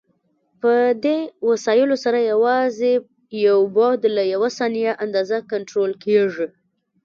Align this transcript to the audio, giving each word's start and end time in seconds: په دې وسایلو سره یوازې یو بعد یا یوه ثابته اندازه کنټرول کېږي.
په 0.61 0.73
دې 1.05 1.17
وسایلو 1.49 1.95
سره 2.03 2.19
یوازې 2.31 2.93
یو 3.47 3.59
بعد 3.75 3.99
یا 4.17 4.23
یوه 4.33 4.49
ثابته 4.59 4.91
اندازه 5.03 5.37
کنټرول 5.51 5.91
کېږي. 6.03 6.47